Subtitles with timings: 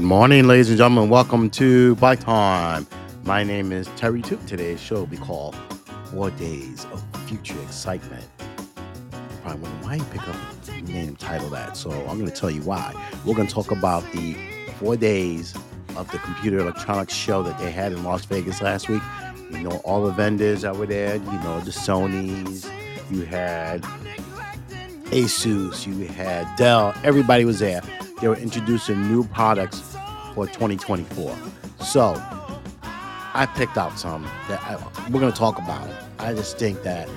[0.00, 1.10] Good morning, ladies and gentlemen.
[1.10, 2.86] Welcome to Bike Time.
[3.24, 4.46] My name is Terry Toot.
[4.46, 5.54] Today's show will be called
[6.06, 8.24] Four Days of Future Excitement.
[9.42, 10.36] Probably wondering why you pick up
[10.68, 11.76] a name title that.
[11.76, 12.94] So I'm going to tell you why.
[13.26, 14.38] We're going to talk about the
[14.78, 15.54] four days
[15.96, 19.02] of the computer electronics show that they had in Las Vegas last week.
[19.50, 22.64] You know, all the vendors that were there, you know, the Sonys,
[23.10, 23.82] you had
[25.12, 27.82] Asus, you had Dell, everybody was there.
[28.22, 29.89] They were introducing new products
[30.34, 31.36] for 2024.
[31.80, 32.14] So
[33.34, 34.76] I picked out some that I,
[35.10, 35.88] we're going to talk about.
[36.18, 37.08] I just think that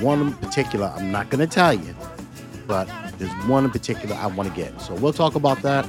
[0.00, 1.94] one in particular, I'm not going to tell you,
[2.66, 4.80] but there's one in particular I want to get.
[4.80, 5.86] So we'll talk about that.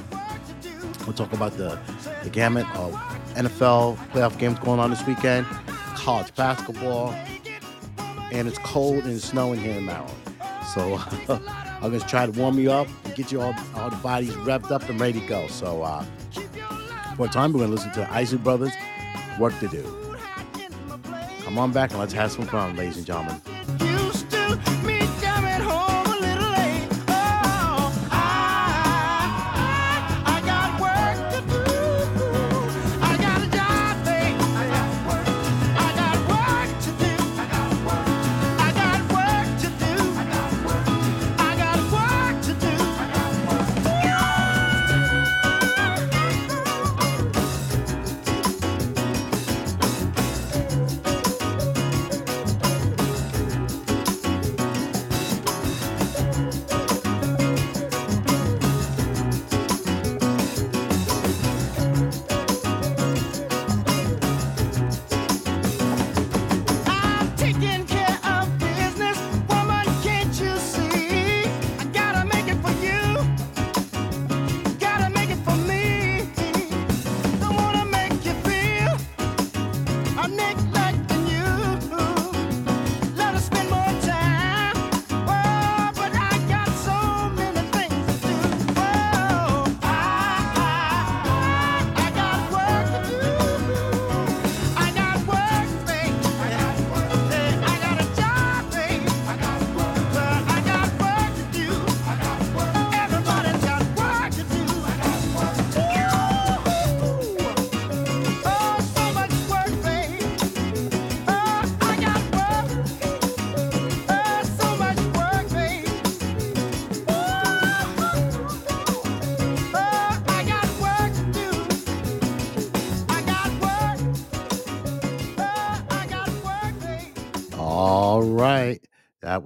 [1.06, 1.78] We'll talk about the,
[2.22, 2.92] the gamut of
[3.34, 5.46] NFL playoff games going on this weekend,
[5.94, 7.12] college basketball,
[8.32, 10.16] and it's cold and snowing here in Maryland.
[10.74, 11.00] So
[11.82, 14.70] I'm gonna try to warm you up and get you all, all the bodies revved
[14.70, 15.46] up and ready to go.
[15.48, 16.04] So uh,
[17.24, 18.72] a time, we're gonna listen to Isley Brothers,
[19.38, 19.84] "Work to Do."
[21.44, 23.40] Come on back and let's have some fun, ladies and gentlemen.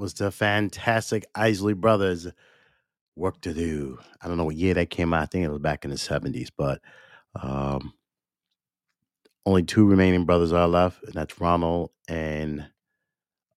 [0.04, 2.28] Was the fantastic Isley Brothers,
[3.16, 5.22] "Work to Do." I don't know what year that came out.
[5.22, 6.82] I think it was back in the '70s, but
[7.40, 7.94] um,
[9.46, 12.66] only two remaining brothers are left, and that's Ronald and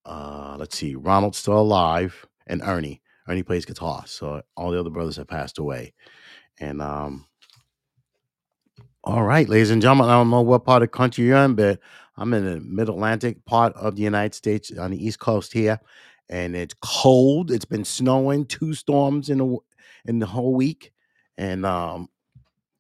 [0.06, 3.02] uh, let's see, Ronald's still alive, and Ernie.
[3.28, 5.94] Ernie plays guitar, so all the other brothers have passed away.
[6.62, 7.26] And um,
[9.04, 11.56] all right, ladies and gentlemen, I don't know what part of the country you're in,
[11.56, 11.80] but
[12.16, 15.80] I'm in the mid Atlantic part of the United States on the East Coast here,
[16.30, 17.52] and it's cold.
[17.52, 19.58] It's been snowing, two storms in the
[20.06, 20.92] in the whole week,
[21.38, 22.10] and um,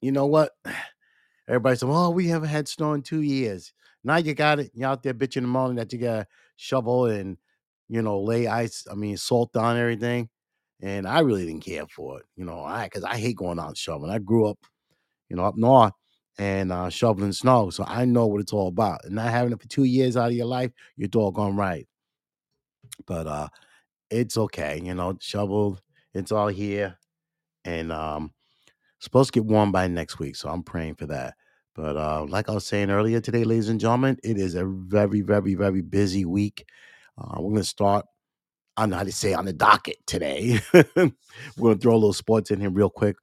[0.01, 0.51] you know what?
[1.47, 4.71] Everybody said, "Oh, we haven't had snow in two years." Now you got it.
[4.73, 7.37] You're out there bitching and moaning that you got to shovel and
[7.89, 8.85] you know lay ice.
[8.91, 10.29] I mean, salt on everything.
[10.81, 13.77] And I really didn't care for it, you know, I because I hate going out
[13.77, 14.11] shoveling.
[14.11, 14.59] I grew up,
[15.29, 15.93] you know, up north
[16.37, 19.03] and uh, shoveling snow, so I know what it's all about.
[19.05, 21.87] And not having it for two years out of your life, you're doggone right.
[23.05, 23.47] But uh,
[24.09, 25.81] it's okay, you know, shoveled.
[26.13, 26.97] It's all here,
[27.65, 28.31] and um,
[28.99, 31.35] supposed to get warm by next week, so I'm praying for that.
[31.75, 35.21] But uh, like I was saying earlier today, ladies and gentlemen, it is a very,
[35.21, 36.65] very, very busy week.
[37.17, 38.05] Uh, we're gonna start.
[38.75, 40.59] I don't know how to say on the docket today.
[40.73, 41.11] we're
[41.61, 43.15] gonna throw a little sports in here real quick.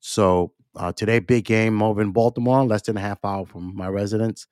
[0.00, 3.88] So uh, today, big game over in Baltimore, less than a half hour from my
[3.88, 4.46] residence.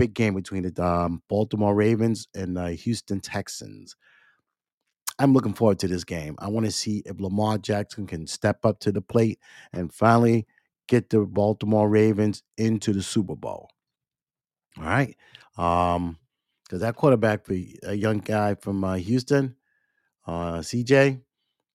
[0.00, 3.96] Big game between the um, Baltimore Ravens and uh, Houston Texans.
[5.18, 6.36] I'm looking forward to this game.
[6.38, 9.38] I want to see if Lamar Jackson can step up to the plate
[9.74, 10.46] and finally
[10.88, 13.68] get the Baltimore Ravens into the Super Bowl.
[14.78, 15.14] All right.
[15.58, 16.16] Um,
[16.64, 17.52] because that quarterback for
[17.82, 19.54] a young guy from uh, Houston,
[20.26, 21.20] uh, CJ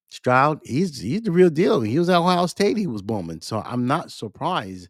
[0.08, 1.80] Stroud, he's he's the real deal.
[1.80, 2.76] He was at Ohio State.
[2.76, 3.40] He was booming.
[3.42, 4.88] So I'm not surprised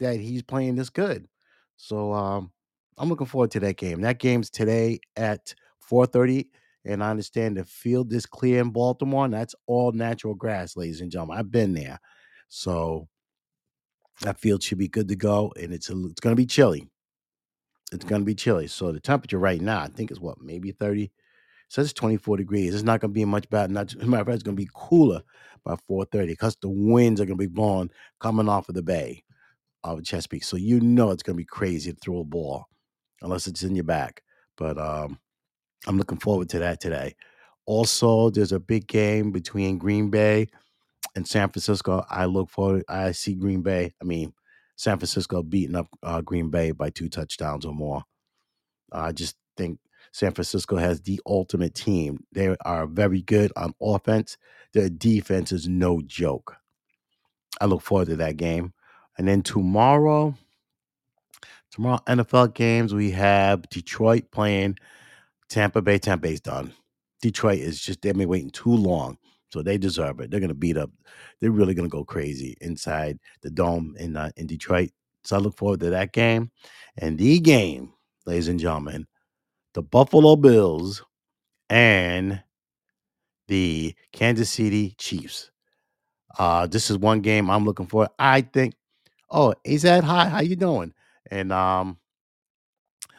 [0.00, 1.28] that he's playing this good.
[1.76, 2.50] So um,
[2.98, 4.02] I'm looking forward to that game.
[4.02, 6.48] That game's today at 4:30,
[6.84, 11.00] and I understand the field is clear in Baltimore, and that's all natural grass, ladies
[11.00, 11.38] and gentlemen.
[11.38, 11.98] I've been there,
[12.48, 13.08] so
[14.22, 16.88] That field should be good to go, and it's a, it's going to be chilly.
[17.92, 18.66] It's going to be chilly.
[18.68, 21.12] So the temperature right now, I think, is what maybe thirty.
[21.68, 22.74] So it's 24 degrees.
[22.74, 23.70] It's not going to be much bad.
[23.70, 25.22] Not matter fact, it's going to be cooler
[25.64, 27.90] by 4:30 because the winds are going to be blowing
[28.20, 29.24] coming off of the bay
[29.84, 30.44] of Chesapeake.
[30.44, 32.66] So you know it's going to be crazy to throw a ball
[33.22, 34.22] unless it's in your back.
[34.56, 35.18] But um,
[35.86, 37.14] I'm looking forward to that today.
[37.66, 40.48] Also, there's a big game between Green Bay
[41.14, 42.04] and San Francisco.
[42.10, 42.84] I look forward.
[42.88, 43.94] I see Green Bay.
[44.00, 44.32] I mean,
[44.76, 48.02] San Francisco beating up uh, Green Bay by two touchdowns or more.
[48.90, 49.78] I just think
[50.12, 52.24] San Francisco has the ultimate team.
[52.32, 54.36] They are very good on offense.
[54.72, 56.56] Their defense is no joke.
[57.60, 58.72] I look forward to that game.
[59.18, 60.34] And then tomorrow,
[61.72, 64.78] tomorrow NFL games, we have Detroit playing
[65.48, 65.98] Tampa Bay.
[65.98, 66.72] Tampa Bay's done.
[67.20, 69.18] Detroit is just they've been waiting too long.
[69.50, 70.30] So they deserve it.
[70.30, 70.90] They're gonna beat up.
[71.40, 74.90] They're really gonna go crazy inside the dome in uh, in Detroit.
[75.24, 76.50] So I look forward to that game.
[76.98, 77.92] And the game,
[78.26, 79.06] ladies and gentlemen,
[79.74, 81.02] the Buffalo Bills
[81.70, 82.42] and
[83.48, 85.50] the Kansas City Chiefs.
[86.38, 88.08] Uh, this is one game I'm looking for.
[88.18, 88.74] I think.
[89.30, 90.92] Oh, Azad, hi, how you doing?
[91.30, 91.98] And um,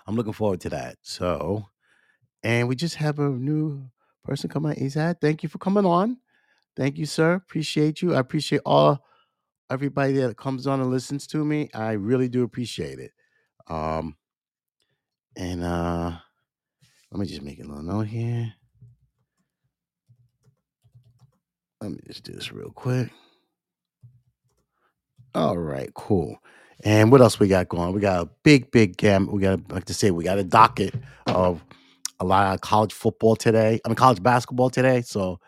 [0.08, 0.98] I'm looking forward to that.
[1.02, 1.66] So,
[2.44, 3.90] and we just have a new
[4.24, 4.76] person come on.
[4.76, 6.18] Azad, thank you for coming on.
[6.76, 7.34] Thank you, sir.
[7.34, 8.16] Appreciate you.
[8.16, 9.06] I appreciate all
[9.70, 11.70] everybody that comes on and listens to me.
[11.74, 13.12] I really do appreciate it.
[13.68, 14.18] Um,
[15.36, 16.12] and uh,
[17.12, 18.54] let me just make a little note here.
[21.82, 23.12] Let me just do this real quick.
[25.36, 26.38] All right, cool.
[26.84, 27.94] And what else we got going?
[27.94, 29.28] We got a big, big gam.
[29.32, 30.94] We got, like to say, we got a docket
[31.28, 31.64] of
[32.20, 33.80] a lot of college football today.
[33.84, 35.02] I mean, college basketball today.
[35.02, 35.40] So,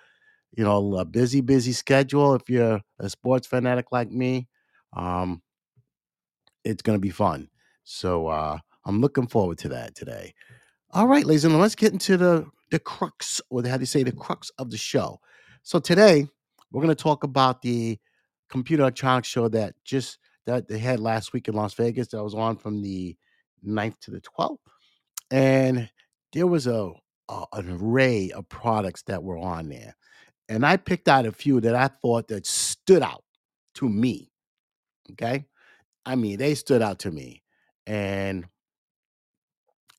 [0.55, 2.35] you know, a busy, busy schedule.
[2.35, 4.47] If you're a sports fanatic like me,
[4.93, 5.41] um,
[6.63, 7.49] it's gonna be fun.
[7.83, 10.33] So, uh, I'm looking forward to that today.
[10.91, 13.85] All right, ladies and gentlemen, let's get into the the crux, or how do you
[13.85, 15.19] say the crux of the show.
[15.63, 16.27] So today
[16.71, 17.99] we're going to talk about the
[18.49, 22.07] computer electronics show that just that they had last week in Las Vegas.
[22.09, 23.15] That was on from the
[23.65, 24.57] 9th to the 12th,
[25.31, 25.89] and
[26.33, 26.91] there was a,
[27.29, 29.95] a an array of products that were on there,
[30.49, 33.23] and I picked out a few that I thought that stood out
[33.75, 34.31] to me.
[35.11, 35.45] Okay,
[36.05, 37.43] I mean they stood out to me,
[37.87, 38.45] and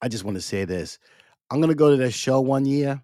[0.02, 0.98] I just want to say this.
[1.50, 3.02] I'm gonna go to that show one year,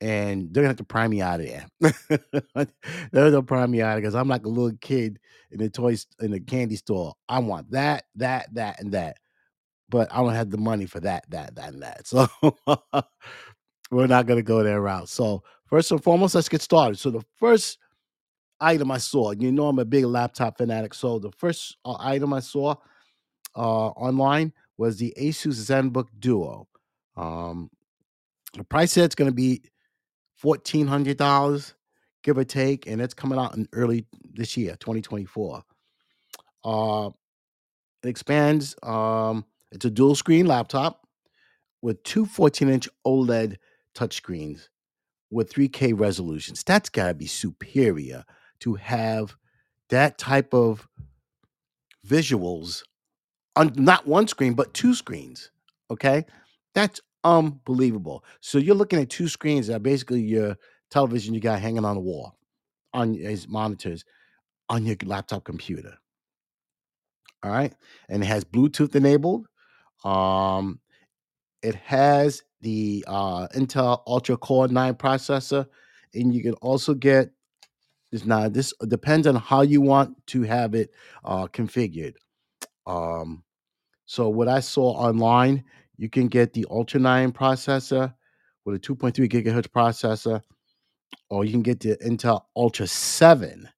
[0.00, 1.66] and they're gonna have to prime me out of there.
[3.12, 5.18] they're gonna prime me out because I'm like a little kid
[5.50, 7.14] in the toys in the candy store.
[7.28, 9.18] I want that, that, that, and that,
[9.88, 12.06] but I don't have the money for that, that, that, and that.
[12.06, 12.28] So
[13.90, 15.08] we're not gonna go that route.
[15.08, 16.98] So first and foremost, let's get started.
[16.98, 17.78] So the first
[18.60, 20.94] item I saw, you know, I'm a big laptop fanatic.
[20.94, 22.74] So the first uh, item I saw
[23.56, 26.66] uh, online was the Asus ZenBook Duo.
[27.16, 27.70] Um,
[28.54, 29.62] the price set's going to be
[30.44, 31.74] fourteen hundred dollars,
[32.22, 34.04] give or take, and it's coming out in early
[34.34, 35.62] this year, 2024.
[36.64, 37.10] Uh,
[38.02, 38.76] it expands.
[38.82, 41.08] Um, it's a dual screen laptop
[41.80, 43.56] with two 14 inch OLED
[43.96, 44.68] touchscreens
[45.30, 46.62] with 3K resolutions.
[46.62, 48.24] That's got to be superior
[48.60, 49.34] to have
[49.88, 50.86] that type of
[52.06, 52.82] visuals
[53.56, 55.50] on not one screen but two screens.
[55.90, 56.26] Okay,
[56.74, 58.24] that's unbelievable.
[58.40, 60.56] So you're looking at two screens that are basically your
[60.90, 62.36] television you got hanging on the wall
[62.92, 64.04] on as monitors
[64.68, 65.94] on your laptop computer.
[67.42, 67.74] All right,
[68.08, 69.46] and it has Bluetooth enabled.
[70.04, 70.80] Um,
[71.62, 75.66] it has the uh, Intel Ultra Core 9 processor,
[76.14, 77.30] and you can also get
[78.10, 78.48] this now.
[78.48, 80.90] This depends on how you want to have it
[81.24, 82.14] uh, configured.
[82.86, 83.42] Um,
[84.06, 85.64] so what I saw online,
[85.96, 88.14] you can get the Ultra 9 processor
[88.64, 90.42] with a 2.3 gigahertz processor,
[91.30, 93.68] or you can get the Intel Ultra 7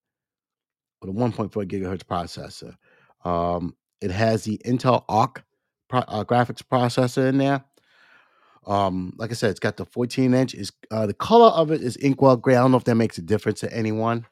[1.00, 2.74] with a 1.4 gigahertz processor.
[3.28, 5.44] Um, it has the Intel Arc
[5.88, 7.64] pro- uh, graphics processor in there.
[8.66, 10.54] Um, like I said, it's got the 14 inch.
[10.54, 12.56] Is uh, the color of it is inkwell gray.
[12.56, 14.26] I don't know if that makes a difference to anyone.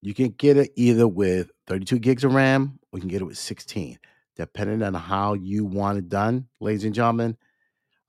[0.00, 3.26] You can get it either with 32 gigs of RAM or you can get it
[3.26, 3.98] with 16,
[4.36, 7.36] depending on how you want it done, ladies and gentlemen.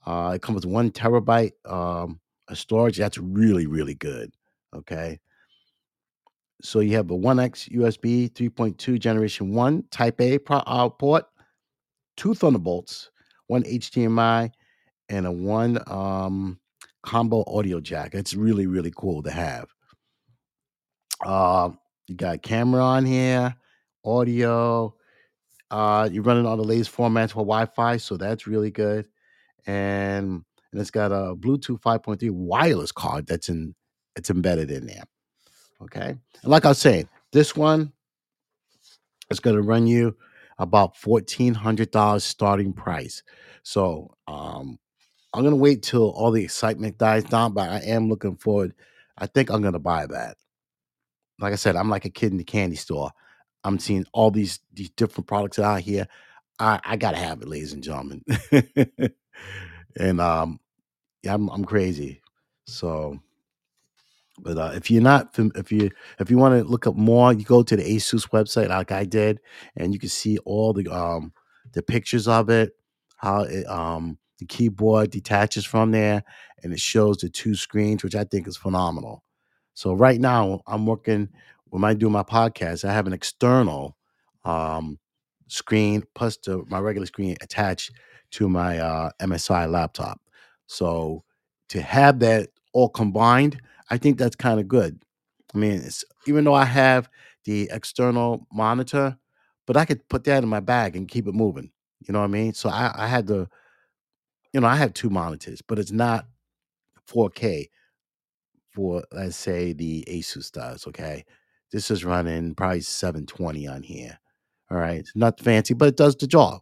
[0.06, 2.98] Uh, it comes with one terabyte um, of storage.
[2.98, 4.32] That's really, really good.
[4.76, 5.20] Okay.
[6.62, 11.26] So you have a 1X USB 3.2 generation 1 Type A uh, port,
[12.16, 13.12] two Thunderbolts,
[13.48, 14.52] one HDMI,
[15.10, 16.60] and a one um,
[17.04, 18.16] combo audio jack.
[18.16, 19.68] It's really, really cool to have.
[21.24, 21.72] Uh,
[22.08, 23.56] You got camera on here,
[24.04, 24.96] audio.
[25.70, 29.08] Uh, you're running all the latest formats for Wi-Fi, so that's really good.
[29.66, 33.74] And and it's got a Bluetooth 5.3 wireless card that's in
[34.16, 35.04] it's embedded in there.
[35.82, 36.10] Okay.
[36.10, 37.92] And like I was saying, this one
[39.30, 40.16] is going to run you
[40.58, 43.22] about $1,400 starting price.
[43.64, 44.80] So um,
[45.34, 48.74] I'm going to wait till all the excitement dies down, but I am looking forward.
[49.18, 50.38] I think I'm going to buy that.
[51.40, 53.12] Like I said, I'm like a kid in the candy store.
[53.68, 56.08] I'm seeing all these these different products out here.
[56.60, 58.24] I, I gotta have it, ladies and gentlemen.
[60.00, 60.60] and um,
[61.24, 62.22] yeah, I'm I'm crazy.
[62.68, 63.20] So
[64.40, 67.34] but uh, if you're not, fam- if you if you want to look up more,
[67.34, 69.40] you go to the ASUS website like I did,
[69.76, 71.34] and you can see all the um
[71.74, 72.74] the pictures of it,
[73.18, 76.24] how it um the keyboard detaches from there,
[76.64, 79.24] and it shows the two screens, which I think is phenomenal.
[79.74, 81.30] So right now, I'm working
[81.70, 82.86] when I do my podcast.
[82.88, 83.98] I have an external
[84.46, 85.00] um
[85.48, 87.92] screen plus the, my regular screen attached
[88.32, 90.20] to my uh, MSI laptop.
[90.68, 91.24] So
[91.70, 95.02] to have that all combined I think that's kind of good.
[95.56, 95.82] I mean,
[96.28, 97.10] even though I have
[97.46, 99.18] the external monitor,
[99.66, 101.72] but I could put that in my bag and keep it moving.
[102.06, 102.54] You know what I mean?
[102.54, 103.48] So I, I had to,
[104.54, 106.26] you know, I have two monitors, but it's not
[107.06, 107.70] 4K
[108.72, 110.88] for let's say the Asus does.
[110.88, 111.26] Okay,
[111.72, 114.20] this is running probably 720 on here.
[114.70, 116.62] All right, it's not fancy, but it does the job,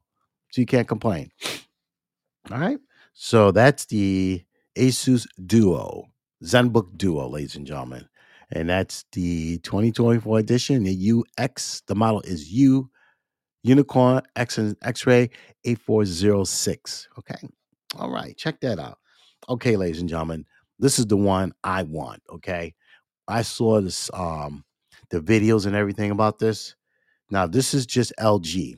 [0.52, 1.32] so you can't complain.
[2.52, 2.80] All right.
[3.14, 4.44] So that's the
[4.78, 6.06] Asus Duo,
[6.44, 8.08] ZenBook Duo, ladies and gentlemen.
[8.52, 11.82] And that's the 2024 edition, the UX.
[11.88, 12.90] The model is U
[13.64, 15.32] Unicorn X and X-Ray
[15.64, 17.08] 8406.
[17.18, 17.48] Okay.
[17.98, 18.38] All right.
[18.38, 19.00] Check that out.
[19.50, 20.46] Okay, ladies and gentlemen.
[20.78, 22.22] This is the one I want.
[22.30, 22.76] Okay.
[23.28, 24.65] I saw this um
[25.10, 26.76] the videos and everything about this.
[27.32, 28.78] Now, this is just LG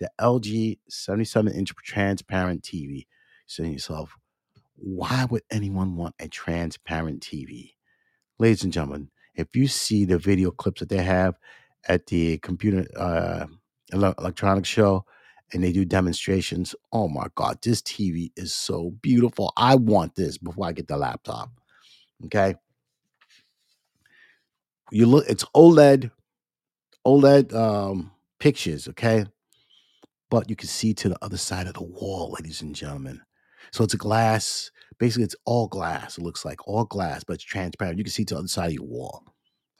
[0.00, 3.06] the LG 77 inch transparent TV.
[3.46, 4.16] Saying yourself,
[4.76, 7.72] why would anyone want a transparent TV?
[8.38, 11.36] Ladies and gentlemen, if you see the video clips that they have
[11.88, 13.46] at the computer uh,
[13.92, 15.04] ele- electronics show
[15.52, 19.52] and they do demonstrations, oh my God, this TV is so beautiful.
[19.56, 21.50] I want this before I get the laptop.
[22.26, 22.54] Okay.
[24.92, 26.10] You look, it's OLED,
[27.06, 28.88] OLED um, pictures.
[28.88, 29.24] Okay.
[30.30, 33.20] but you can see to the other side of the wall, ladies and gentlemen.
[33.72, 34.70] So it's a glass.
[34.98, 36.18] Basically, it's all glass.
[36.18, 37.98] It looks like all glass, but it's transparent.
[37.98, 39.24] You can see to the other side of your wall.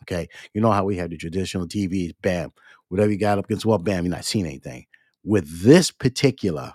[0.02, 0.28] Okay.
[0.54, 2.52] You know how we have the traditional TVs, bam,
[2.88, 4.86] whatever you got up against the wall, bam, you're not seeing anything.
[5.24, 6.72] With this particular,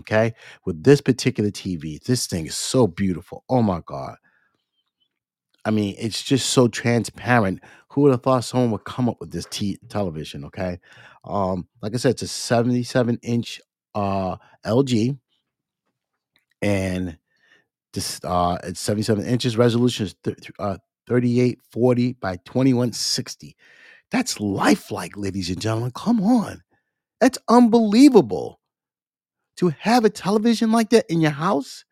[0.00, 0.34] okay,
[0.66, 3.44] with this particular TV, this thing is so beautiful.
[3.48, 4.16] Oh my God.
[5.64, 7.60] I mean, it's just so transparent.
[7.90, 10.44] Who would have thought someone would come up with this t- television?
[10.46, 10.78] Okay,
[11.24, 13.60] um, like I said, it's a 77 inch
[13.94, 15.18] uh, LG,
[16.62, 17.18] and
[17.92, 19.56] this uh, it's 77 inches.
[19.56, 23.56] Resolution is th- uh, 3840 by 2160.
[24.10, 25.92] That's lifelike, ladies and gentlemen.
[25.94, 26.62] Come on,
[27.20, 28.58] that's unbelievable
[29.56, 31.84] to have a television like that in your house.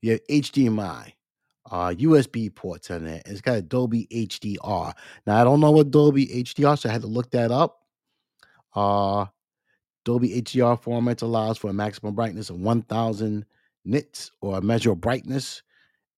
[0.00, 1.12] You have HDMI,
[1.70, 3.22] uh, USB ports on it.
[3.26, 4.92] It's got a Dolby HDR.
[5.26, 7.82] Now I don't know what Dolby HDR, so I had to look that up.
[8.74, 9.26] Uh,
[10.04, 13.44] Dolby HDR format allows for a maximum brightness of 1000
[13.84, 15.62] nits or a measure of brightness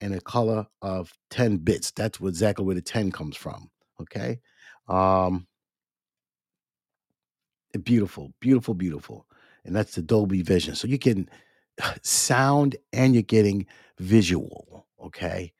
[0.00, 1.90] and a color of 10 bits.
[1.90, 3.70] That's exactly where the 10 comes from.
[4.00, 4.40] Okay.
[4.88, 5.46] Um,
[7.82, 9.26] beautiful, beautiful, beautiful.
[9.64, 10.74] And that's the Dolby Vision.
[10.74, 11.28] So you can
[12.02, 13.66] sound and you're getting
[13.98, 14.69] visual.
[15.06, 15.52] Okay.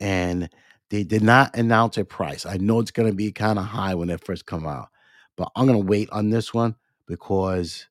[0.00, 0.50] And
[0.90, 2.46] they did not announce a price.
[2.46, 4.88] I know it's going to be kind of high when they first come out,
[5.36, 7.88] but I'm going to wait on this one because,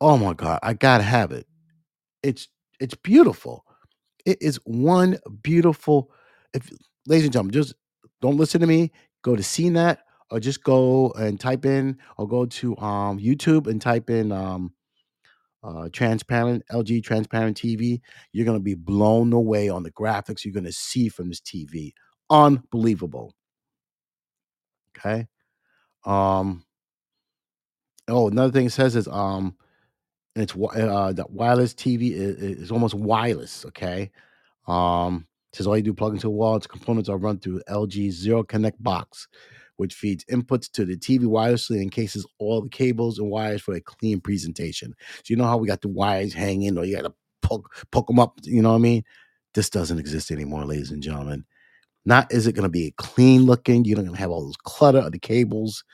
[0.00, 1.46] oh my God, I got to have it.
[2.22, 2.48] It's
[2.80, 3.64] it's beautiful.
[4.26, 6.10] It is one beautiful.
[6.54, 6.70] If
[7.06, 7.74] ladies and gentlemen, just
[8.20, 8.92] don't listen to me.
[9.22, 9.98] Go to CNET
[10.30, 14.72] or just go and type in or go to um, YouTube and type in um,
[15.68, 18.00] uh, transparent LG transparent TV.
[18.32, 21.92] You're gonna be blown away on the graphics you're gonna see from this TV.
[22.30, 23.34] Unbelievable.
[24.96, 25.26] Okay.
[26.04, 26.64] Um.
[28.08, 29.54] Oh, another thing it says is um,
[30.34, 33.64] and it's uh the wireless TV is, is almost wireless.
[33.66, 34.10] Okay.
[34.66, 36.56] Um, it says all you do plug into a wall.
[36.56, 39.28] Its components are run through LG Zero Connect box,
[39.78, 43.74] which feeds inputs to the TV wirelessly and cases all the cables and wires for
[43.74, 44.94] a clean presentation.
[45.18, 48.06] So you know how we got the wires hanging, or you got to poke poke
[48.08, 48.38] them up.
[48.44, 49.04] You know what I mean?
[49.54, 51.44] This doesn't exist anymore, ladies and gentlemen.
[52.04, 53.84] Not is it going to be clean looking?
[53.84, 55.84] You're not going to have all those clutter of the cables.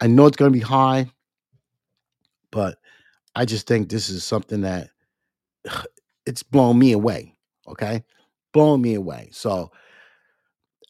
[0.00, 1.06] I know it's going to be high,
[2.50, 2.78] but
[3.34, 4.90] I just think this is something that
[6.26, 7.34] it's blown me away.
[7.68, 8.02] Okay,
[8.52, 9.30] Blown me away.
[9.32, 9.70] So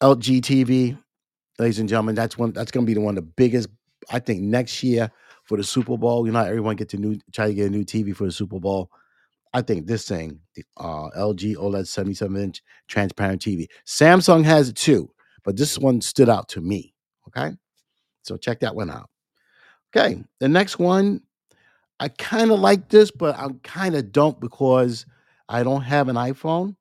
[0.02, 0.98] LG TV,
[1.58, 2.52] ladies and gentlemen, that's one.
[2.52, 3.68] That's going to be the one of the biggest.
[4.10, 5.10] I think next year
[5.44, 6.26] for the Super Bowl.
[6.26, 8.58] You know, everyone get to new try to get a new TV for the Super
[8.58, 8.90] Bowl.
[9.54, 13.66] I think this thing, the uh, LG OLED 77 inch transparent TV.
[13.86, 15.10] Samsung has it too,
[15.44, 16.94] but this one stood out to me.
[17.28, 17.54] Okay,
[18.22, 19.10] so check that one out.
[19.94, 21.20] Okay, the next one,
[22.00, 25.04] I kind of like this, but I kind of don't because
[25.48, 26.76] I don't have an iPhone,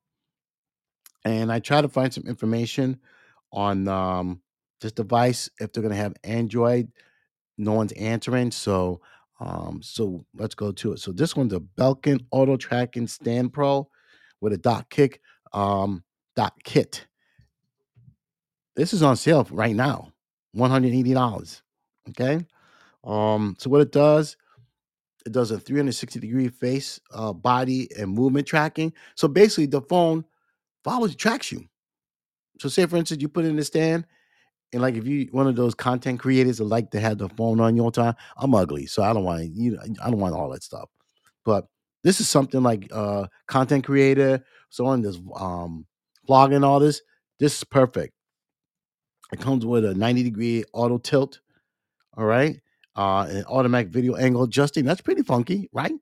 [1.24, 3.00] and I try to find some information
[3.52, 4.40] on um,
[4.82, 6.88] this device if they're going to have Android.
[7.58, 9.00] No one's answering, so
[9.40, 11.00] um, so let's go to it.
[11.00, 13.88] So this one's a Belkin Auto Tracking Stand Pro
[14.40, 15.20] with a dot kick
[15.52, 16.04] um,
[16.36, 17.06] dot kit.
[18.76, 20.12] This is on sale right now,
[20.52, 21.62] one hundred eighty dollars.
[22.10, 22.44] Okay.
[23.04, 24.36] Um, so what it does,
[25.26, 28.92] it does a 360 degree face, uh, body, and movement tracking.
[29.16, 30.24] So basically, the phone
[30.84, 31.64] follows, tracks you.
[32.60, 34.06] So say for instance, you put it in the stand,
[34.72, 37.60] and like if you one of those content creators that like to have the phone
[37.60, 39.78] on your time, I'm ugly, so I don't want you.
[40.02, 40.88] I don't want all that stuff.
[41.44, 41.66] But
[42.02, 45.86] this is something like uh content creator, someone that's um
[46.28, 47.02] vlogging all this.
[47.38, 48.14] This is perfect.
[49.32, 51.40] It comes with a 90 degree auto tilt.
[52.16, 52.60] All right.
[52.94, 54.84] Uh, and automatic video angle adjusting.
[54.84, 55.94] That's pretty funky, right?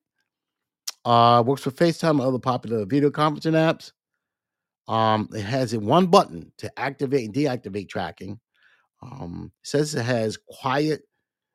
[1.04, 3.92] Uh, works for FaceTime and other popular video conferencing apps.
[4.92, 8.40] Um, it has a one button to activate and deactivate tracking.
[9.02, 11.02] Um, says it has quiet,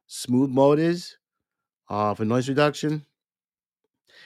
[0.07, 1.17] smooth motors
[1.89, 3.05] uh, for noise reduction,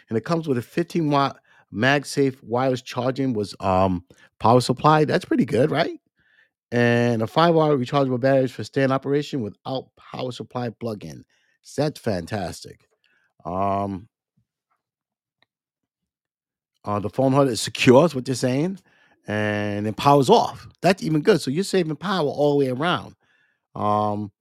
[0.09, 1.37] and it comes with a 15 watt
[1.73, 4.03] MagSafe wireless charging was um
[4.39, 5.05] power supply.
[5.05, 5.99] That's pretty good, right?
[6.71, 11.25] And a five hour rechargeable batteries for stand operation without power supply plug-in.
[11.61, 12.81] So that's fantastic.
[13.45, 14.07] Um,
[16.85, 18.79] uh, the phone holder is secure, is what they're saying,
[19.29, 20.67] and it powers off.
[20.81, 21.39] That's even good.
[21.39, 23.15] So you're saving power all the way around.
[23.75, 24.31] Um,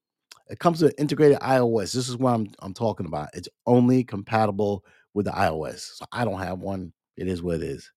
[0.49, 1.93] it comes with integrated iOS.
[1.93, 3.29] This is what I'm I'm talking about.
[3.35, 5.97] It's only compatible with the iOS.
[5.97, 6.93] So I don't have one.
[7.19, 7.93] It is what it is.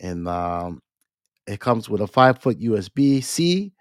[0.00, 0.82] And um,
[1.46, 3.72] it comes with a five foot USB C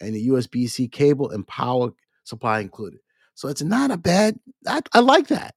[0.00, 1.90] and a USB C cable and power
[2.24, 3.00] supply included.
[3.34, 4.38] So it's not a bad.
[4.68, 5.54] I, I like that.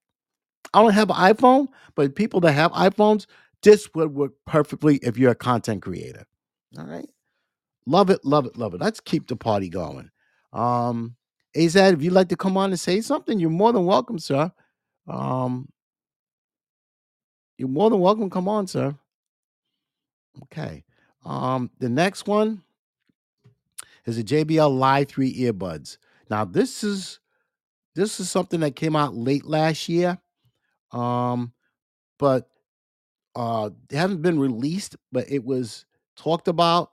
[0.73, 3.27] I don't have an iPhone, but people that have iPhones,
[3.63, 6.25] this would work perfectly if you're a content creator.
[6.77, 7.09] All right.
[7.85, 8.81] Love it, love it, love it.
[8.81, 10.09] Let's keep the party going.
[10.53, 11.15] Um,
[11.55, 14.51] Azad, if you'd like to come on and say something, you're more than welcome, sir.
[15.07, 15.67] Um,
[17.57, 18.29] you're more than welcome.
[18.29, 18.95] Come on, sir.
[20.43, 20.83] Okay.
[21.25, 22.63] Um, the next one
[24.05, 25.97] is a JBL Live 3 earbuds.
[26.29, 27.19] Now, this is
[27.93, 30.17] this is something that came out late last year.
[30.91, 31.51] Um,
[32.19, 32.47] but
[33.35, 35.85] uh they haven't been released, but it was
[36.21, 36.91] talked about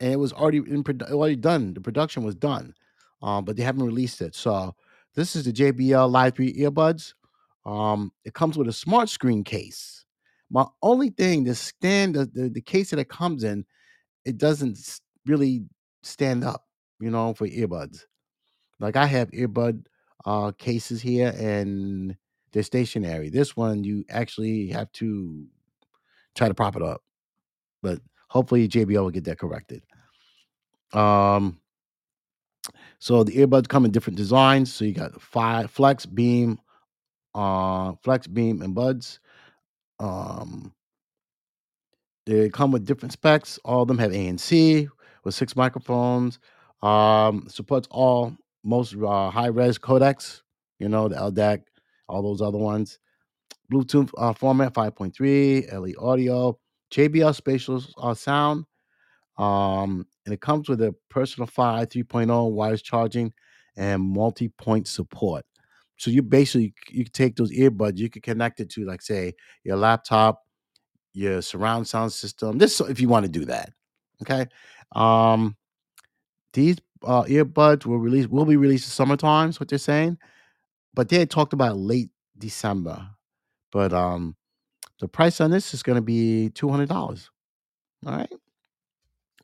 [0.00, 1.74] and it was already in already done.
[1.74, 2.74] The production was done.
[3.22, 4.34] Um, but they haven't released it.
[4.34, 4.74] So
[5.14, 7.12] this is the JBL Live 3 earbuds.
[7.66, 10.04] Um, it comes with a smart screen case.
[10.50, 13.64] My only thing, the stand, the, the, the case that it comes in,
[14.24, 15.64] it doesn't really
[16.02, 16.64] stand up,
[16.98, 18.04] you know, for earbuds.
[18.78, 19.84] Like I have earbud
[20.26, 22.16] uh cases here and
[22.52, 23.28] they're stationary.
[23.30, 25.46] This one you actually have to
[26.34, 27.02] try to prop it up.
[27.82, 29.82] But hopefully JBL will get that corrected.
[30.92, 31.60] Um
[32.98, 34.72] so the earbuds come in different designs.
[34.72, 36.58] So you got five flex beam,
[37.34, 39.20] uh flex beam and buds.
[39.98, 40.72] Um
[42.26, 43.58] they come with different specs.
[43.64, 44.88] All of them have ANC
[45.24, 46.38] with six microphones.
[46.82, 50.42] Um supports all most uh, high res codecs,
[50.78, 51.62] you know, the LDAC,
[52.08, 52.98] all those other ones.
[53.72, 56.58] Bluetooth uh, format 5.3, LE audio,
[56.90, 58.64] JBL spatial uh, sound,
[59.38, 63.32] um, and it comes with a personal 5 3.0 wireless charging
[63.76, 65.44] and multi-point support.
[65.96, 69.34] So you basically you can take those earbuds, you can connect it to like say
[69.64, 70.42] your laptop,
[71.12, 72.58] your surround sound system.
[72.58, 73.72] This if you want to do that.
[74.22, 74.46] Okay.
[74.92, 75.56] Um,
[76.52, 80.18] these uh, earbuds will release will be released in summertime, is what they're saying.
[80.94, 83.06] But they had talked about late December.
[83.70, 84.36] But um
[85.00, 87.30] the price on this is gonna be two hundred dollars.
[88.06, 88.30] All right.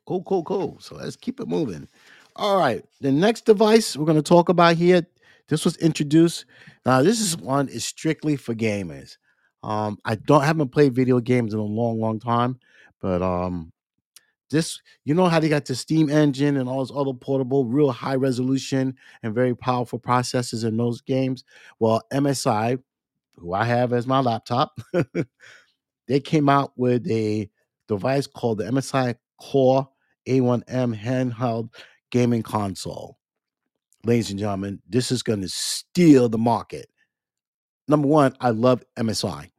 [0.05, 0.77] Cool, cool, cool.
[0.79, 1.87] So let's keep it moving.
[2.35, 2.83] All right.
[3.01, 5.05] The next device we're going to talk about here,
[5.49, 6.45] this was introduced.
[6.85, 9.17] Now, this is one is strictly for gamers.
[9.63, 12.59] Um, I don't haven't played video games in a long, long time,
[13.01, 13.71] but um,
[14.49, 17.91] This, you know how they got the Steam engine and all those other portable, real
[17.91, 21.43] high resolution and very powerful processors in those games.
[21.79, 22.79] Well, MSI,
[23.37, 24.79] who I have as my laptop,
[26.07, 27.49] they came out with a
[27.87, 29.89] device called the MSI Claw
[30.27, 31.69] A1M handheld
[32.11, 33.17] gaming console.
[34.05, 36.89] Ladies and gentlemen, this is going to steal the market.
[37.87, 39.49] Number one, I love MSI.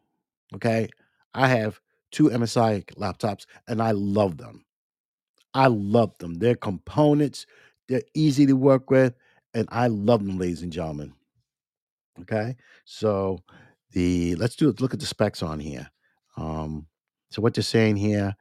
[0.55, 0.89] Okay.
[1.35, 4.65] I have two MSI laptops and I love them.
[5.55, 6.35] I love them.
[6.35, 7.47] They're components,
[7.89, 9.15] they're easy to work with,
[9.55, 11.15] and I love them, ladies and gentlemen.
[12.21, 12.57] Okay.
[12.85, 13.41] So
[13.99, 15.91] the let's do look at the specs on here.
[16.37, 16.87] Um,
[17.31, 18.37] so what they're saying here,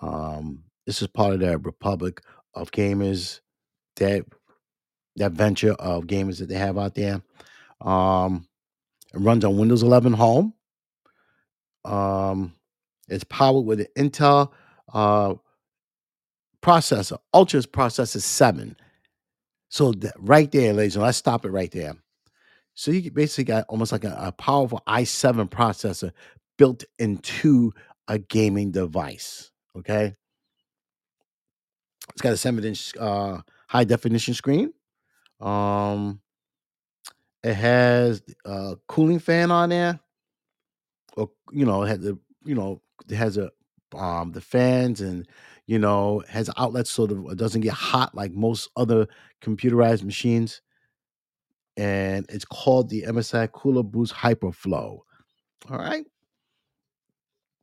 [0.00, 2.22] um, this is part of the Republic
[2.54, 3.40] of Gamers,
[3.96, 4.24] that
[5.16, 7.22] that venture of gamers that they have out there.
[7.80, 8.46] Um,
[9.12, 10.54] it runs on Windows 11 Home.
[11.84, 12.54] Um,
[13.08, 14.52] it's powered with an Intel
[14.92, 15.34] uh,
[16.62, 18.76] processor, Ultra's processor 7.
[19.68, 21.94] So that right there, ladies, and let's stop it right there.
[22.74, 26.12] So you basically got almost like a, a powerful i7 processor
[26.58, 27.72] built into
[28.08, 29.50] a gaming device.
[29.78, 30.14] Okay.
[32.10, 34.72] It's got a 7 inch uh, high definition screen.
[35.40, 36.20] Um,
[37.42, 40.00] it has a cooling fan on there,
[41.16, 43.50] or you know, it has the you know, it has a
[43.94, 45.28] um the fans and
[45.66, 49.06] you know has outlets so it doesn't get hot like most other
[49.42, 50.60] computerized machines.
[51.76, 55.00] And it's called the MSI Cooler Boost Hyperflow.
[55.70, 56.04] All right.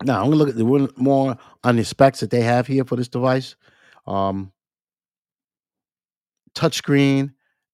[0.04, 2.84] Now I'm gonna look at the one more on the specs that they have here
[2.84, 3.56] for this device.
[4.08, 4.52] Um,
[6.56, 7.34] touchscreen,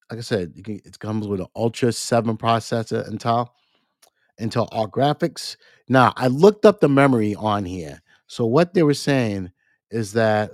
[0.10, 3.50] like I said, it comes with an Ultra 7 processor, Intel,
[4.40, 5.56] Intel Arc graphics.
[5.88, 8.02] Now I looked up the memory on here.
[8.28, 9.52] So what they were saying
[9.90, 10.52] is that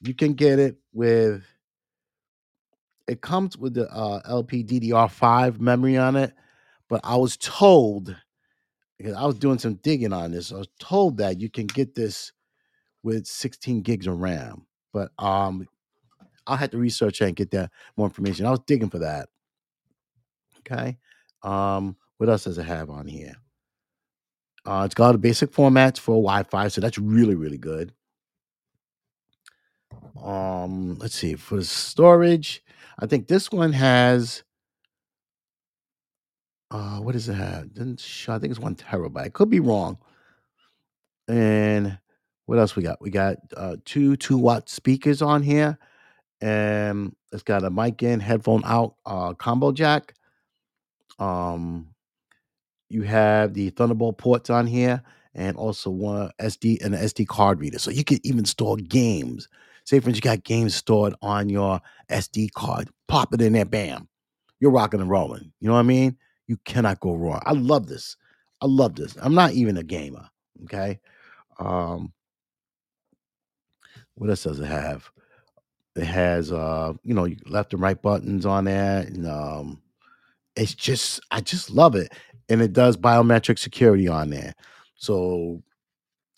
[0.00, 1.42] you can get it with
[3.08, 6.32] it comes with the uh, LPDDR5 memory on it,
[6.88, 8.16] but I was told
[9.02, 11.94] because I was doing some digging on this, I was told that you can get
[11.94, 12.32] this
[13.02, 14.66] with 16 gigs of RAM.
[14.92, 15.66] But um,
[16.46, 18.46] I'll have to research and get that more information.
[18.46, 19.28] I was digging for that.
[20.60, 20.98] Okay.
[21.42, 23.34] Um, what else does it have on here?
[24.64, 27.92] Uh, it's got a basic formats for Wi-Fi, so that's really really good.
[30.22, 32.62] Um, let's see for the storage.
[32.98, 34.44] I think this one has.
[36.70, 37.74] Uh, what does it have?
[37.74, 39.34] Didn't show, I think it's one terabyte.
[39.34, 39.98] Could be wrong.
[41.28, 41.98] And
[42.46, 43.00] what else we got?
[43.00, 45.78] We got uh, two two watt speakers on here,
[46.40, 50.14] and it's got a mic in, headphone out, uh, combo jack.
[51.18, 51.88] Um,
[52.88, 55.02] you have the Thunderbolt ports on here,
[55.34, 59.48] and also one SD and an SD card reader, so you can even store games.
[59.84, 63.64] Say, for instance, you got games stored on your SD card, pop it in there,
[63.64, 64.08] bam,
[64.60, 65.52] you're rocking and rolling.
[65.60, 66.16] You know what I mean?
[66.46, 67.40] You cannot go wrong.
[67.44, 68.16] I love this.
[68.60, 69.16] I love this.
[69.20, 70.28] I'm not even a gamer.
[70.64, 71.00] Okay.
[71.58, 72.12] Um,
[74.14, 75.10] what else does it have?
[75.96, 79.82] It has uh, you know, left and right buttons on there, and um,
[80.56, 82.12] it's just I just love it.
[82.48, 84.54] And it does biometric security on there.
[84.96, 85.62] So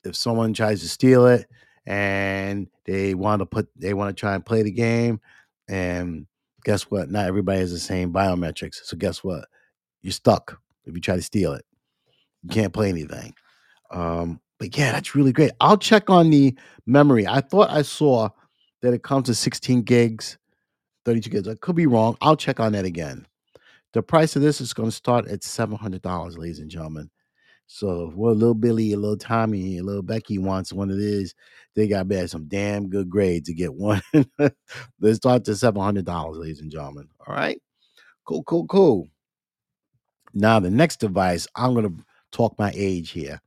[0.05, 1.47] if someone tries to steal it
[1.87, 5.21] and they want to put they want to try and play the game,
[5.69, 6.27] and
[6.65, 7.11] guess what?
[7.11, 8.81] Not everybody has the same biometrics.
[8.85, 9.47] So guess what?
[10.03, 11.65] You're stuck if you try to steal it.
[12.43, 13.35] You can't play anything.
[13.91, 15.53] Um, but yeah, that's really great.
[15.61, 16.55] I'll check on the
[16.87, 17.27] memory.
[17.27, 18.29] I thought I saw
[18.83, 20.39] that it comes to 16 gigs,
[21.05, 21.49] 32 gigs.
[21.49, 22.17] I could be wrong.
[22.21, 23.27] I'll check on that again.
[23.93, 27.11] The price of this is going to start at $700, ladies and gentlemen.
[27.75, 31.35] So if what little Billy, a little Tommy, a little Becky wants one of these,
[31.75, 34.01] they got have some damn good grade to get one.
[35.01, 37.09] Let's start to $700, ladies and gentlemen.
[37.27, 37.61] All right.
[38.27, 39.09] Cool, cool, cool.
[40.35, 43.41] Now the next device, I'm to talk my age here.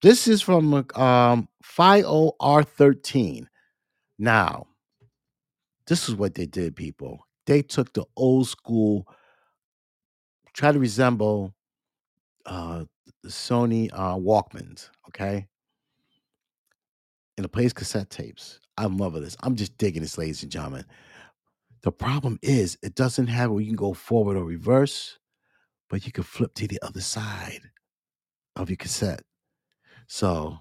[0.00, 3.48] This is from um FiiO R13.
[4.20, 4.68] Now,
[5.88, 7.26] this is what they did, people.
[7.46, 9.08] They took the old school,
[10.54, 11.52] try to resemble
[12.46, 12.84] uh
[13.26, 15.46] Sony uh Walkmans, okay?
[17.36, 18.60] And it plays cassette tapes.
[18.76, 19.36] I'm loving this.
[19.42, 20.84] I'm just digging this, ladies and gentlemen.
[21.82, 25.18] The problem is it doesn't have where you can go forward or reverse,
[25.88, 27.62] but you can flip to the other side
[28.56, 29.22] of your cassette.
[30.06, 30.58] So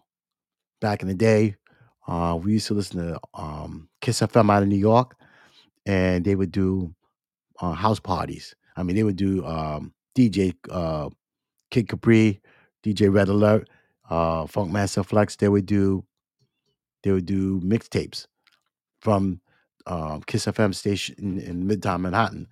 [0.82, 1.56] back in the day,
[2.08, 5.16] uh, we used to listen to um, Kiss FM out of New York,
[5.86, 6.94] and they would do
[7.62, 8.56] uh, house parties.
[8.76, 11.10] I mean, they would do um, DJ uh,
[11.70, 12.42] Kid Capri,
[12.84, 13.70] DJ Red Alert,
[14.10, 15.36] uh, Funkmaster Flex.
[15.36, 16.06] They would do
[17.04, 18.26] they would do mixtapes
[19.02, 19.40] from
[19.88, 22.48] um, Kiss FM station in, in Midtown Manhattan,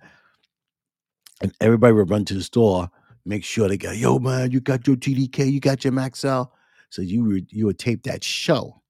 [1.42, 2.90] and everybody would run to the store,
[3.24, 6.48] make sure they got, yo man, you got your TDK, you got your Maxell,
[6.90, 8.80] so you would you would tape that show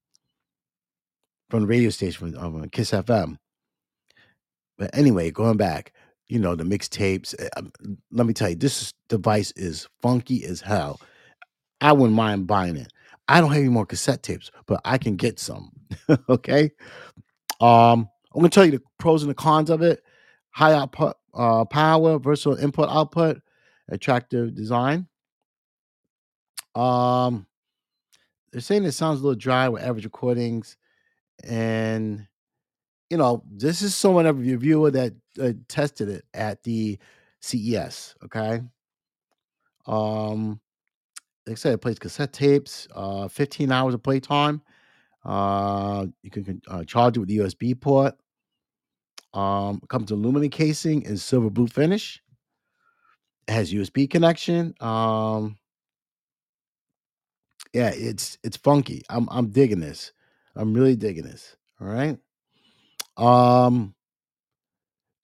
[1.49, 3.37] from the radio station from um, Kiss FM.
[4.77, 5.93] But anyway, going back,
[6.27, 7.35] you know the mixtapes.
[7.39, 7.71] eh, um,
[8.11, 10.99] let me tell you, this device is funky as hell.
[11.81, 12.91] I wouldn't mind buying it.
[13.27, 15.71] I don't have any more cassette tapes, but I can get some.
[16.29, 16.71] okay.
[17.61, 20.03] Um, I'm gonna tell you the pros and the cons of it.
[20.51, 23.41] High output uh, power, versatile input output,
[23.89, 25.07] attractive design.
[26.75, 27.45] Um,
[28.51, 30.77] they're saying it sounds a little dry with average recordings,
[31.43, 32.27] and
[33.09, 36.97] you know this is someone of a reviewer that uh, tested it at the
[37.41, 38.15] CES.
[38.25, 38.61] Okay.
[39.85, 40.59] Um,
[41.49, 44.61] like I said, it plays cassette tapes, uh, 15 hours of playtime.
[45.25, 48.15] Uh, you can uh, charge it with the USB port.
[49.33, 52.21] Um, comes aluminum casing and silver blue finish.
[53.47, 54.75] It has USB connection.
[54.79, 55.57] Um,
[57.73, 59.01] yeah, it's it's funky.
[59.09, 60.13] I'm I'm digging this.
[60.55, 61.55] I'm really digging this.
[61.81, 62.17] All right.
[63.17, 63.95] Um,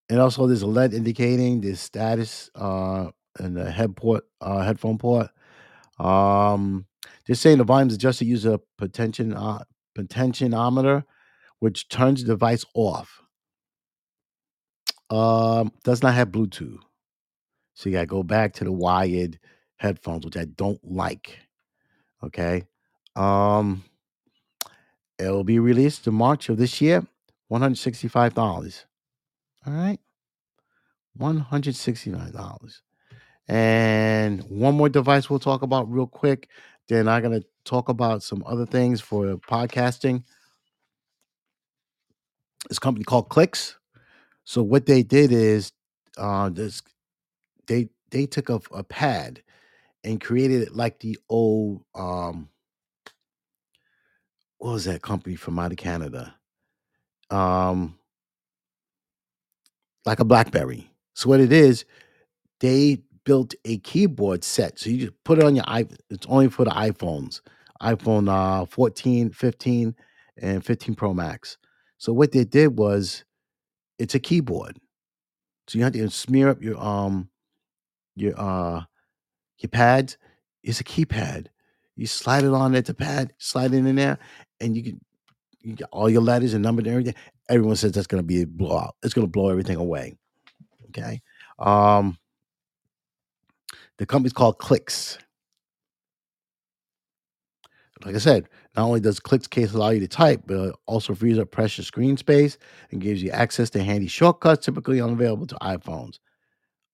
[0.10, 4.98] and also there's a LED indicating the status uh and the head port uh headphone
[4.98, 5.30] port.
[6.00, 6.86] Um,
[7.26, 9.64] just saying the volume volume's adjusted use a potential uh,
[9.98, 11.04] potentiometer,
[11.60, 13.22] which turns the device off.
[15.10, 16.80] Um, does not have Bluetooth.
[17.76, 19.40] So you gotta go back to the wired
[19.78, 21.40] headphones, which I don't like.
[22.24, 22.64] Okay.
[23.16, 23.84] Um,
[25.20, 27.06] it'll be released in March of this year,
[27.52, 28.86] $165.
[29.66, 30.00] All right.
[31.20, 32.82] $169.
[33.48, 36.50] And one more device we'll talk about real quick.
[36.88, 40.24] Then I'm gonna talk about some other things for podcasting.
[42.70, 43.78] This company called Clicks.
[44.44, 45.72] So what they did is
[46.18, 46.82] uh this
[47.68, 49.42] they they took a, a pad
[50.04, 52.50] and created it like the old um
[54.58, 56.36] what was that company from out of Canada?
[57.30, 57.98] Um
[60.06, 60.90] like a Blackberry.
[61.14, 61.86] So what it is,
[62.60, 64.80] they built a keyboard set.
[64.80, 65.98] So you just put it on your iPhone.
[66.10, 67.42] It's only for the iPhones.
[67.82, 69.96] iPhone uh 14, 15,
[70.42, 71.58] and 15 Pro Max.
[71.98, 73.26] So what they did was
[74.00, 74.80] it's a keyboard.
[75.68, 77.30] So you have to smear up your um
[78.16, 78.84] your uh
[79.60, 80.18] your pads.
[80.64, 81.48] It's a keypad.
[81.96, 84.18] You slide it on at the pad, slide it in there,
[84.60, 85.02] and you can
[85.62, 87.16] you get all your letters and numbers and everything.
[87.50, 88.96] Everyone says that's gonna be a blowout.
[89.04, 90.16] It's gonna blow everything away.
[90.90, 91.22] Okay.
[91.58, 92.18] Um
[93.98, 95.18] the company's called Clicks.
[98.04, 101.16] Like I said, not only does Clicks case allow you to type, but it also
[101.16, 102.58] frees up precious screen space
[102.92, 106.20] and gives you access to handy shortcuts typically unavailable to iPhones.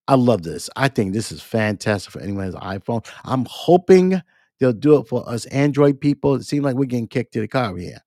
[0.08, 0.70] I love this.
[0.76, 3.06] I think this is fantastic for anyone who has an iPhone.
[3.24, 4.22] I'm hoping
[4.60, 6.36] they'll do it for us Android people.
[6.36, 8.00] It seems like we're getting kicked to the car here.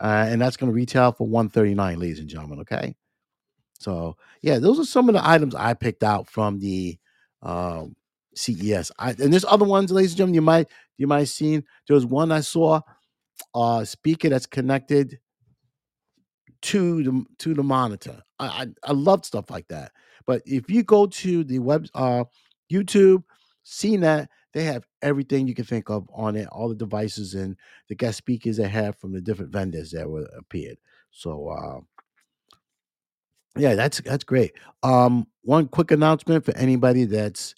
[0.00, 2.60] Uh, and that's going to retail for 139 ladies and gentlemen.
[2.60, 2.94] Okay.
[3.78, 6.98] So yeah, those are some of the items I picked out from the
[7.44, 7.94] um,
[8.34, 8.90] CES.
[8.98, 10.34] I, and there's other ones, ladies and gentlemen.
[10.34, 11.64] You might you might have seen.
[11.86, 12.80] There was one I saw,
[13.54, 15.18] uh, speaker that's connected
[16.62, 18.22] to the to the monitor.
[18.38, 19.92] I, I I love stuff like that.
[20.26, 22.24] But if you go to the web, uh,
[22.72, 23.22] YouTube,
[23.66, 26.48] CNET, they have everything you can think of on it.
[26.48, 27.56] All the devices and
[27.88, 30.78] the guest speakers they have from the different vendors that were appeared.
[31.10, 31.48] So.
[31.48, 31.80] Uh,
[33.56, 34.52] yeah, that's that's great.
[34.82, 37.54] Um, one quick announcement for anybody that's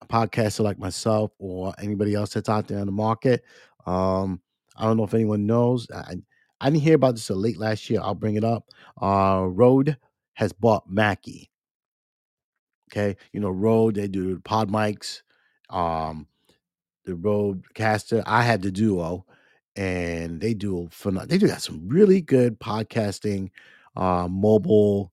[0.00, 3.44] a podcaster like myself or anybody else that's out there in the market.
[3.86, 4.40] Um,
[4.76, 5.86] I don't know if anyone knows.
[5.94, 6.16] I
[6.60, 8.00] I didn't hear about this till late last year.
[8.02, 8.68] I'll bring it up.
[9.00, 9.96] Uh, Rode
[10.34, 11.50] has bought Mackie.
[12.92, 15.22] Okay, you know Rode They do pod mics.
[15.70, 16.26] Um,
[17.04, 18.22] the Rodecaster.
[18.26, 19.26] I had the Duo,
[19.76, 20.88] and they do
[21.26, 23.50] They do got some really good podcasting,
[23.96, 25.12] uh, mobile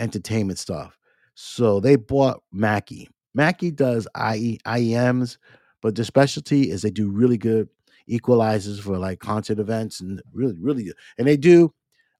[0.00, 0.98] entertainment stuff.
[1.34, 3.08] So they bought Mackie.
[3.34, 5.38] Mackie does IE, IEMs,
[5.80, 7.68] but their specialty is they do really good
[8.08, 10.96] equalizers for like concert events and really, really good.
[11.18, 11.72] And they do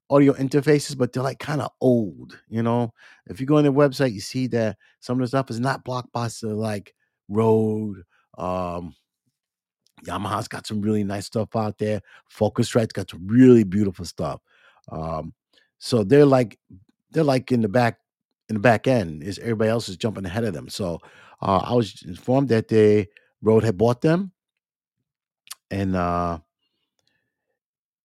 [0.09, 2.93] audio interfaces, but they're like kind of old, you know.
[3.27, 5.85] If you go on their website, you see that some of the stuff is not
[5.85, 6.93] blockbuster like
[7.27, 8.03] Rode,
[8.37, 8.95] um,
[10.05, 12.01] Yamaha's got some really nice stuff out there.
[12.29, 14.41] Focusrite's got some really beautiful stuff.
[14.91, 15.33] Um,
[15.79, 16.57] so they're like
[17.11, 17.99] they're like in the back
[18.49, 20.67] in the back end is everybody else is jumping ahead of them.
[20.67, 20.99] So
[21.41, 23.07] uh, I was informed that they
[23.41, 24.31] Rode had bought them,
[25.71, 26.39] and uh,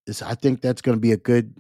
[0.07, 1.55] it's, I think that's going to be a good.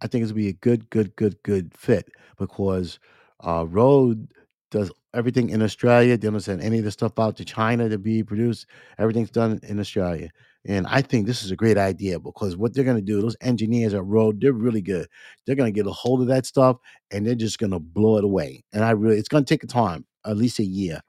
[0.00, 3.00] I think it's going to be a good, good, good, good fit because
[3.44, 4.28] uh, Rode
[4.70, 6.16] does everything in Australia.
[6.16, 8.66] They don't send any of the stuff out to China to be produced.
[8.98, 10.30] Everything's done in Australia.
[10.66, 13.36] And I think this is a great idea because what they're going to do, those
[13.40, 15.08] engineers at Rode, they're really good.
[15.46, 16.76] They're going to get a hold of that stuff
[17.10, 18.64] and they're just going to blow it away.
[18.72, 21.00] And I really, it's going to take a time, at least a year.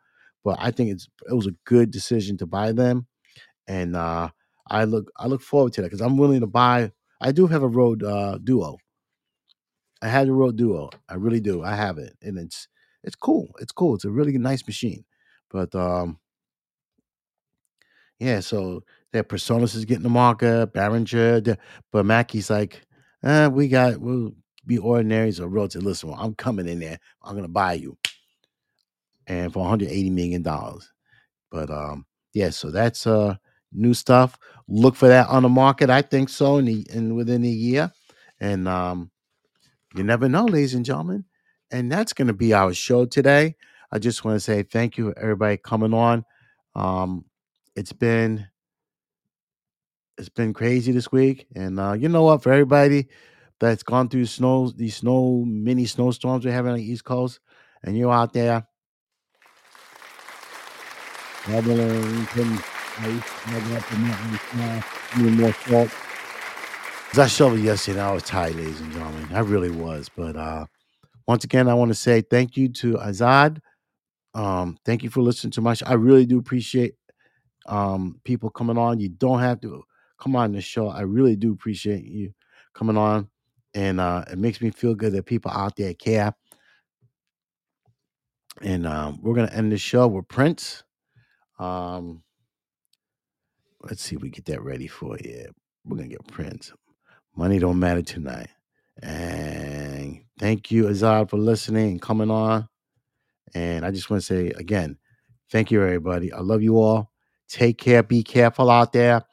[0.44, 3.08] But I think it's it was a good decision to buy them
[3.68, 4.30] and uh,
[4.70, 6.92] I look I look forward to that because I'm willing to buy.
[7.22, 8.78] I do have a Rode uh, Duo.
[10.02, 10.90] I have a Rode Duo.
[11.10, 11.64] I really do.
[11.64, 12.68] I have it, and it's
[13.04, 13.50] it's cool.
[13.60, 13.96] It's cool.
[13.96, 15.06] It's a really nice machine.
[15.52, 16.20] But um,
[18.20, 18.84] yeah, so
[19.14, 21.58] that PreSonus is getting the market, Behringer,
[21.92, 22.82] but Mackie's like,
[23.24, 24.34] eh, we got we'll
[24.66, 27.00] be ordinaries or said, listen, I'm coming in there.
[27.24, 27.98] I'm gonna buy you,
[29.28, 30.92] and for 180 million dollars.
[31.52, 33.36] But um, yeah, so that's uh
[33.74, 34.38] new stuff.
[34.68, 35.90] Look for that on the market.
[35.90, 37.92] I think so in the in within a year.
[38.40, 39.12] And um,
[39.96, 41.26] you never know, ladies and gentlemen.
[41.72, 43.56] And that's gonna be our show today.
[43.92, 46.26] I just want to say thank you everybody coming on.
[46.76, 47.26] Um,
[47.76, 48.48] it's been
[50.18, 51.48] it's been crazy this week.
[51.56, 53.08] And uh, you know what, for everybody
[53.60, 57.40] that's gone through snow, these snow mini snowstorms we're having on the East Coast,
[57.84, 58.68] and you're out there
[64.52, 64.82] snow,
[65.18, 65.90] doing more salt.
[67.18, 68.02] I shoveled yesterday.
[68.02, 69.28] I was tired, ladies and gentlemen.
[69.32, 70.10] I really was.
[70.16, 70.66] But uh,
[71.30, 73.60] once again, I want to say thank you to Azad.
[74.34, 75.86] Um, thank you for listening to my show.
[75.86, 76.96] I really do appreciate
[77.68, 79.00] um, people coming on.
[79.00, 79.84] You don't have to
[80.20, 80.88] come on the show.
[80.88, 82.34] I really do appreciate you
[82.74, 83.30] coming on.
[83.76, 86.34] And uh, it makes me feel good that people out there care.
[88.64, 90.84] And um, we're going to end the show with Prince.
[91.60, 92.24] Um,
[93.84, 95.46] let's see if we get that ready for you.
[95.86, 96.74] We're going to get Prince.
[97.36, 98.50] Money don't matter tonight.
[99.04, 99.89] And
[100.40, 102.68] thank you, Azad, for listening and coming on.
[103.54, 104.98] And I just want to say again,
[105.52, 106.32] thank you, everybody.
[106.32, 107.12] I love you all.
[107.48, 108.04] Take care.
[108.04, 109.24] Be careful out there.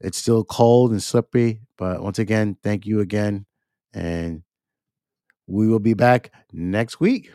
[0.00, 1.60] It's still cold and slippery.
[1.76, 3.46] But once again, thank you again.
[3.92, 4.42] And
[5.46, 7.30] we will be back next week.